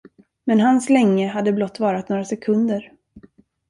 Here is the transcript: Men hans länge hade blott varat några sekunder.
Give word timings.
Men 0.45 0.59
hans 0.61 0.89
länge 0.89 1.27
hade 1.27 1.51
blott 1.53 1.79
varat 1.79 2.09
några 2.09 2.25
sekunder. 2.25 2.91